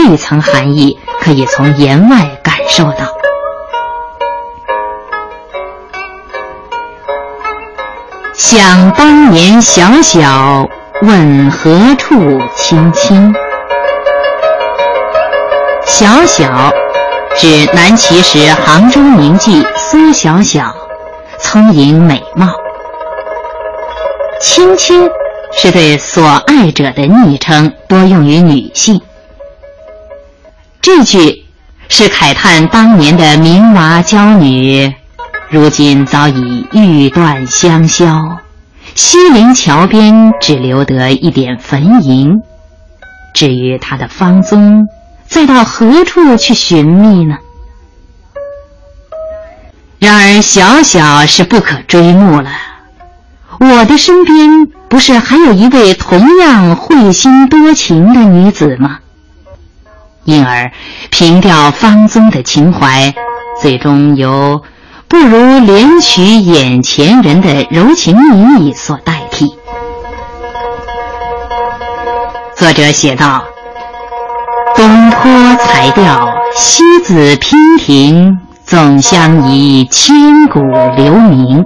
[0.00, 2.98] 这层含义可以从言外感受到。
[8.32, 10.68] 想当年小小，
[11.02, 13.34] 问何处青青？
[15.84, 16.72] 小小
[17.34, 20.72] 指南齐时杭州名妓苏小小，
[21.40, 22.46] 聪颖美貌。
[24.40, 25.10] 青青
[25.50, 29.02] 是对所爱者的昵称，多用于女性。
[30.80, 31.44] 这句
[31.88, 34.94] 是慨叹当年的名娃娇女，
[35.50, 38.38] 如今早已欲断香消，
[38.94, 42.40] 西陵桥边只留得一点坟茔。
[43.34, 44.88] 至于他的芳踪，
[45.26, 47.38] 再到何处去寻觅呢？
[49.98, 52.50] 然而小小是不可追慕了。
[53.60, 59.00] 我的身边不是还有一位同样慧心多情的女子吗？
[60.28, 60.70] 因而
[61.08, 63.14] 凭吊芳踪的情怀，
[63.62, 64.62] 最终由
[65.08, 69.46] 不如怜取眼前人的柔情蜜意所代替。
[72.54, 73.42] 作者写道。
[74.76, 80.60] 东坡才调，西子娉婷，总相宜千古
[80.94, 81.64] 留名。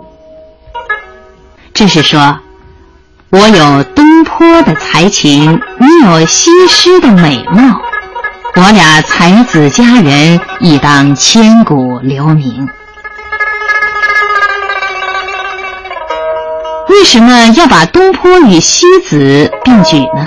[1.74, 2.38] 这是说，
[3.30, 7.82] 我有东坡的才情，你有西施的美貌，
[8.54, 12.68] 我俩才子佳人，亦当千古留名。
[16.88, 20.24] 为什么要把东坡与西子并举呢？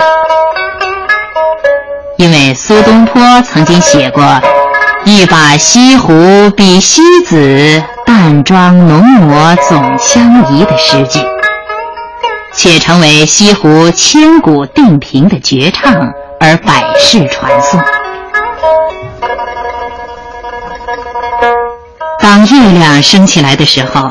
[2.16, 4.22] 因为苏东坡曾经写过
[5.06, 11.20] “一把西湖比西子，淡妆浓抹总相宜”的诗句，
[12.52, 17.80] 且成为西湖千古定评的绝唱，而百世传颂。
[22.26, 24.10] 当月亮升起来的时候，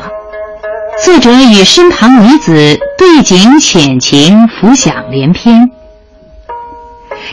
[1.04, 5.70] 作者与身旁女子对景浅情，浮想联翩。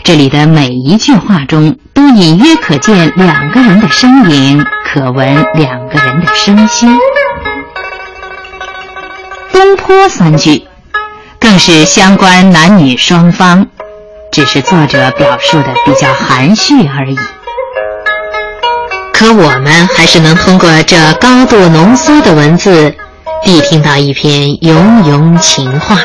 [0.02, 6.86] 这里的每一句话中，都隐约可见两个人的身影，可闻两个人的声息。
[9.54, 10.68] 东坡三句，
[11.40, 13.68] 更是相关男女双方，
[14.30, 17.16] 只是作者表述的比较含蓄而已。
[19.14, 22.92] 可我们还是能通过这高度浓缩的文字，
[23.44, 26.00] 谛听到一篇永永情话。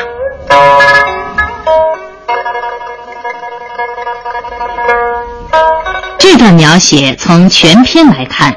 [6.20, 8.54] 这段描写从全篇来看，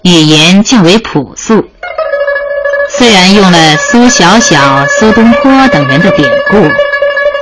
[0.00, 1.68] 语言较为朴素。
[2.88, 6.66] 虽然用了苏小小、苏东坡等人的典故，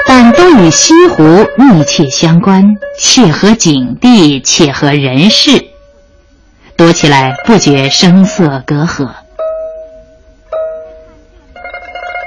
[0.04, 5.64] 但都与西湖密切相关，切合景地，切合人事，
[6.78, 9.08] 读起来不觉声色隔阂。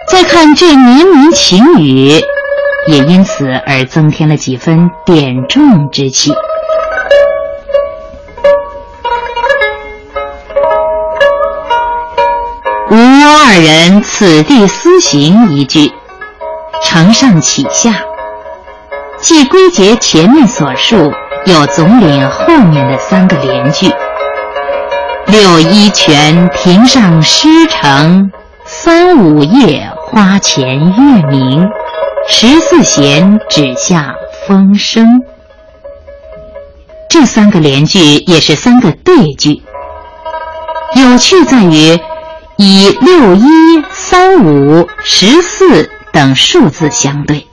[0.10, 2.10] 再看这绵绵情语，
[2.86, 6.34] 也因此而增添了几分典重之气。
[12.89, 15.93] 吾二人此地私行一句，
[16.84, 18.04] 承上启下，
[19.18, 21.14] 既归结前面所述，
[21.45, 23.89] 又总领后面的三个连句：
[25.32, 28.29] 六一泉亭上诗成，
[28.65, 31.69] 三五夜花前月明，
[32.27, 34.13] 十四弦指下
[34.45, 35.21] 风声。
[37.09, 39.61] 这三个连句也是三个对句，
[40.95, 41.97] 有趣在于。
[42.57, 43.45] 以六一、
[43.89, 47.47] 三五、十四等数字相对。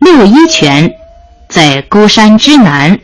[0.00, 0.90] 六一泉
[1.48, 2.98] 在孤山之南。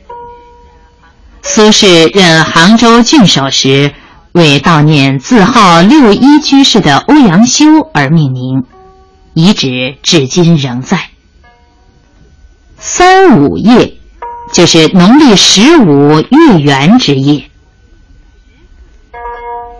[1.46, 3.92] 苏轼任杭州郡守时，
[4.32, 8.64] 为悼念自号六一居士的欧阳修而命名，
[9.34, 11.10] 遗址至今仍在。
[12.78, 13.98] 三五夜，
[14.52, 17.44] 就是农历十五月圆之夜。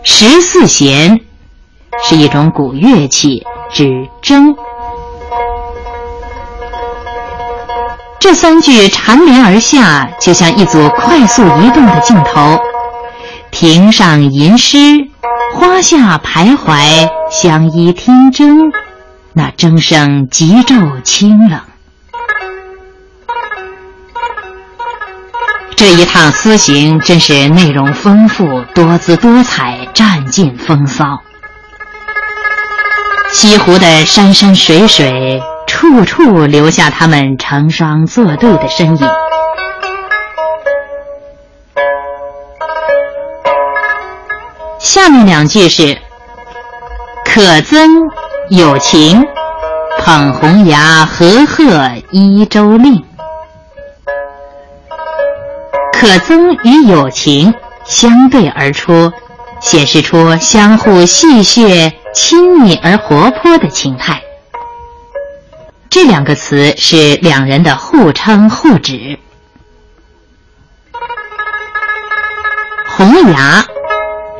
[0.03, 1.19] 十四弦
[2.03, 3.43] 是一种古乐器，
[3.73, 4.55] 指筝。
[8.25, 12.59] 这三句缠绵而下，就像一组快速移动的镜头。
[13.51, 14.77] 亭上吟诗，
[15.53, 18.71] 花下徘徊，相依听筝，
[19.33, 21.61] 那筝声急骤清冷。
[25.75, 31.21] 这一趟私行真是内容丰富、多姿多彩、占尽风骚。
[33.31, 35.43] 西湖的山山水水，
[35.75, 39.09] 处处留下他们成双作对的身影。
[44.79, 45.97] 下面两句是：
[47.25, 47.89] 可憎
[48.47, 49.21] 有情，
[49.99, 53.03] 捧红牙，和贺一周令。
[55.91, 57.53] 可憎与友情
[57.83, 59.11] 相对而出，
[59.59, 64.21] 显示出相互戏谑、亲密而活泼的情态。
[65.95, 69.17] 这两个词是两人的互称互指。
[72.97, 73.65] 红牙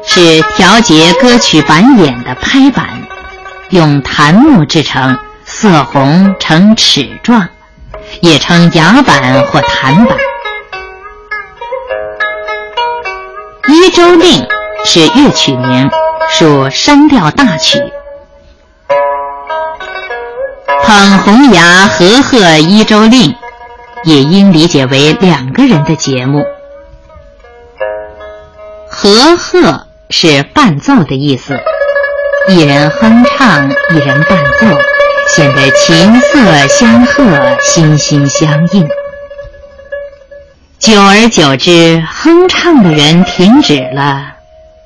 [0.04, 3.08] 是调节歌曲板眼的拍板，
[3.70, 7.48] 用檀木制成，色红呈齿状，
[8.20, 10.18] 也称牙板或檀板。
[13.70, 14.46] 一周令
[14.84, 15.90] 是乐曲名，
[16.32, 17.82] 属山调大曲。
[20.86, 23.34] 捧红牙和贺一州令，
[24.04, 26.46] 也应理解为两个人的节目。
[28.88, 31.60] 和贺是伴奏的意思，
[32.50, 34.80] 一人哼唱，一人伴奏，
[35.36, 38.88] 显得琴瑟相和，心心相印。
[40.78, 44.34] 久而久之，哼唱的人停止了，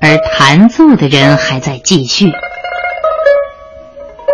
[0.00, 2.32] 而弹奏的人还在继续。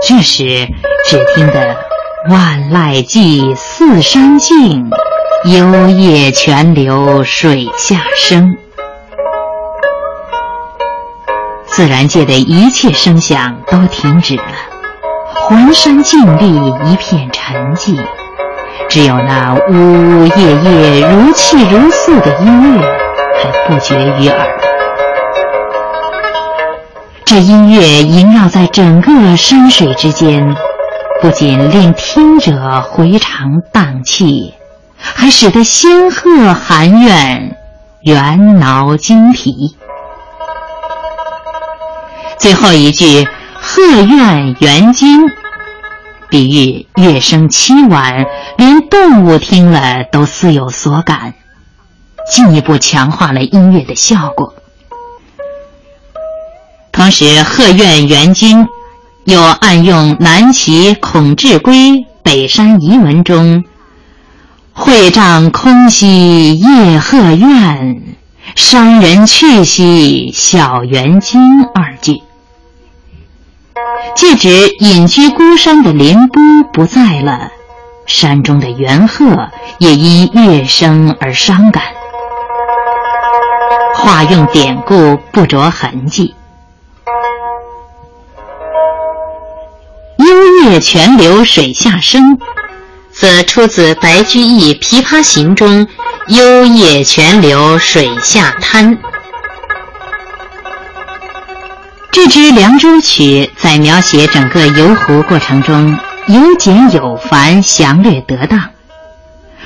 [0.03, 0.69] 这时，
[1.07, 1.77] 只听得
[2.31, 4.91] “万籁寂，四山静，
[5.45, 8.57] 幽夜泉流水下声”。
[11.67, 14.45] 自然界的一切声响都停止了，
[15.35, 16.57] 环山静立，
[16.91, 17.99] 一片沉寂，
[18.89, 22.83] 只有那呜呜咽咽、如泣如诉的音乐
[23.43, 24.76] 还不绝于耳。
[27.27, 30.55] 这音乐萦绕在整个山水之间，
[31.21, 34.55] 不仅令听者回肠荡气，
[34.97, 37.57] 还使得仙鹤含怨，
[38.03, 39.77] 猿挠筋疲。
[42.39, 43.27] 最后一句
[43.61, 45.27] “鹤怨猿惊”，
[46.31, 48.25] 比喻乐声凄婉，
[48.57, 51.35] 连动物听了都似有所感，
[52.31, 54.55] 进一步强化了音乐的效果。
[56.97, 58.69] 同时，“鹤怨猿惊”
[59.25, 61.75] 又暗用南齐孔志圭
[62.23, 63.65] 《北山遗文》中
[64.73, 68.03] “会帐空兮夜鹤怨，
[68.55, 72.23] 山人去兮小猿惊”二句。
[74.15, 76.43] 借指隐居孤山的林波
[76.73, 77.51] 不在了，
[78.07, 81.83] 山中的猿鹤也因乐声而伤感。
[83.97, 86.36] 化用典故不着痕迹。
[90.69, 92.41] 夜泉流水下声，
[93.13, 95.87] 则出自白居易《琵琶行》中
[96.27, 98.99] “幽夜泉流水下滩”。
[102.11, 105.97] 这支《凉州曲》在描写整个游湖过程中
[106.27, 108.61] 有简有繁，详略得当。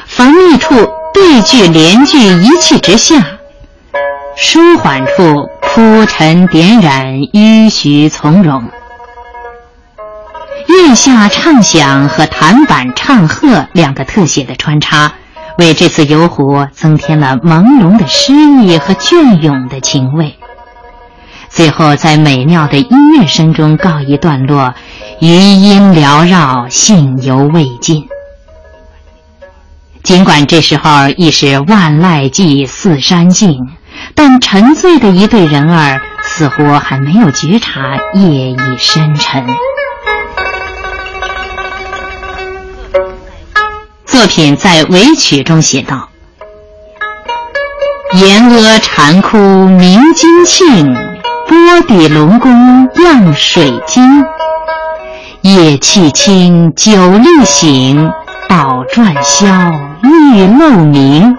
[0.07, 3.24] 繁密处对句连句一气直下，
[4.36, 8.68] 舒缓处铺陈点染，迂徐从容。
[10.71, 15.12] 月下唱响和弹板唱和两个特写的穿插，
[15.59, 20.37] 为这次游湖增添了朦胧的诗意和隽永的情味。
[21.49, 24.75] 最后，在美妙的音乐声中告一段落，
[25.21, 28.07] 余音缭绕，兴犹未尽。
[30.03, 33.59] 尽管这时候已是万籁寂，四山静，
[34.14, 39.45] 但沉醉的一对人儿似乎还没有觉察夜已深沉。
[44.11, 46.08] 作品在尾曲中写道
[48.14, 50.96] ：“岩阿禅窟明金磬。”
[51.46, 54.24] 波底龙宫漾水晶，
[55.42, 58.11] 夜气清，酒力醒，
[58.48, 59.46] 宝篆消，
[60.02, 61.36] 玉漏明。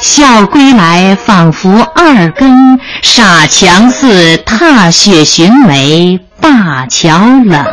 [0.00, 7.64] 笑归来，仿佛二更，傻强似踏雪寻梅，灞桥冷。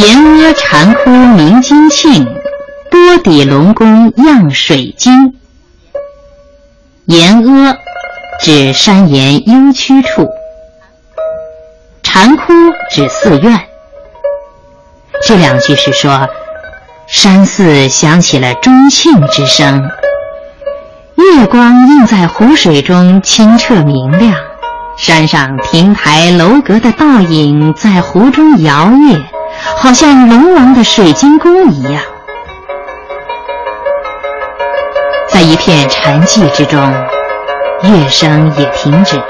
[0.00, 2.24] 岩阿禅窟明金磬，
[2.88, 5.34] 波底龙宫漾水晶。
[7.06, 7.76] 岩阿
[8.40, 10.28] 指山岩幽曲处，
[12.04, 12.52] 禅窟
[12.92, 13.60] 指寺院。
[15.26, 16.28] 这两句是说，
[17.08, 19.90] 山寺响起了钟磬之声，
[21.16, 24.36] 月光映在湖水中清澈明亮，
[24.96, 29.20] 山上亭台楼阁的倒影在湖中摇曳，
[29.76, 32.02] 好像龙王的水晶宫一样。
[35.28, 36.80] 在一片沉寂之中，
[37.82, 39.24] 乐声也停止了，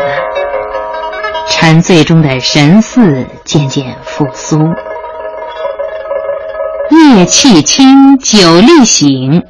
[1.48, 4.58] 沉醉中的神似渐渐复苏。
[6.90, 9.44] 夜气清，酒力醒。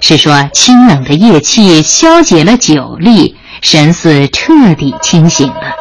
[0.00, 5.74] 是说清冷的夜气消解了酒力，神似彻底清醒了。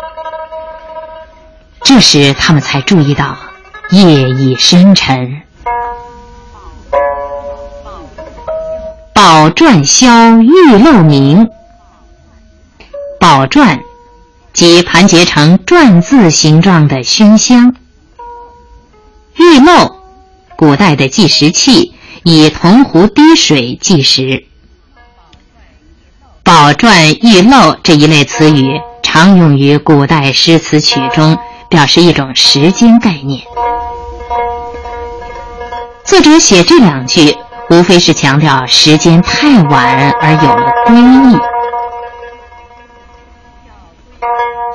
[1.83, 3.37] 这时他们才注意到
[3.91, 5.41] 夜已深沉。
[9.13, 11.49] 宝篆消，玉漏明。
[13.19, 13.79] 宝篆
[14.53, 17.75] 即盘结成篆字形状的熏香。
[19.35, 19.95] 玉漏，
[20.55, 21.93] 古代的计时器。
[22.23, 24.43] 以铜壶滴水计时。
[26.43, 31.37] 宝篆玉漏这一类词语常用于古代诗词曲中，
[31.69, 33.41] 表示一种时间概念。
[36.03, 37.37] 作者写这两句，
[37.69, 41.37] 无非是强调时间太晚而有了归意。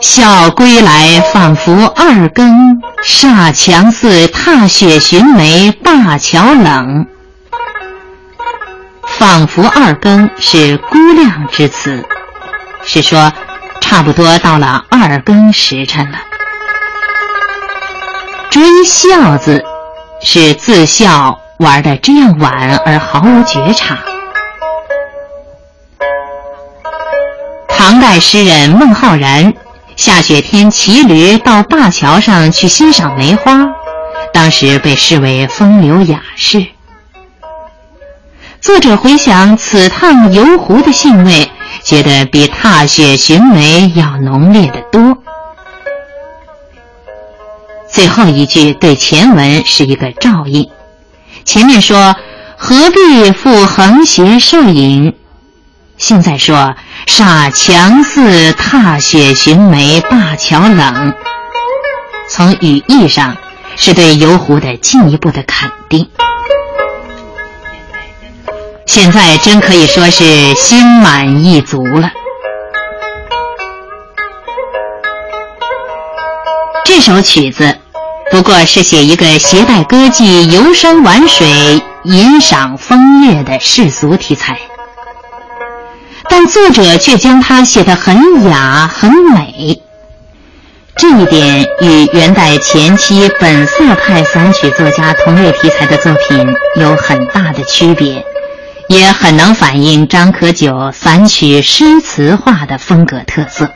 [0.00, 7.06] 笑归来，仿佛二更，煞强似踏雪寻梅，灞桥冷。
[9.06, 12.06] 仿佛二更是估量之词，
[12.84, 13.32] 是说
[13.80, 16.18] 差不多到了二更时辰了。
[18.54, 19.64] 追孝字
[20.22, 23.98] 是自笑玩的这样晚而毫无觉察。
[27.66, 29.54] 唐代诗人孟浩然
[29.96, 33.58] 下雪天骑驴到灞桥上去欣赏梅花，
[34.32, 36.64] 当时被视为风流雅士。
[38.60, 41.50] 作者回想此趟游湖的兴味，
[41.82, 45.23] 觉得比踏雪寻梅要浓烈得多。
[47.94, 50.68] 最后一句对前文是一个照应，
[51.44, 52.16] 前面说
[52.56, 55.14] 何必复横斜摄影，
[55.96, 56.74] 现在说
[57.06, 61.14] 煞强似踏雪寻梅灞桥冷，
[62.28, 63.36] 从语义上
[63.76, 66.10] 是对游湖的进一步的肯定。
[68.86, 72.10] 现在真可以说是心满意足了。
[76.84, 77.78] 这首曲子
[78.34, 84.58] 不过是写一个携带歌妓游山玩水、吟赏风月的世俗题材，
[86.28, 89.80] 但作者却将它写得很雅、很美。
[90.96, 98.26] 这一点与元代前期本色派散曲作家同类题材的作品有很大的区别。
[98.88, 103.70] 也很能反映张可久散曲诗词化的风格特色。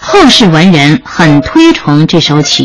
[0.00, 2.64] 后世文人很推崇这首曲，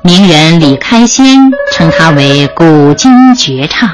[0.00, 3.90] 名人李开先称它为古今绝唱。